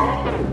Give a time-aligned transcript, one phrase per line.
[0.00, 0.47] Oh!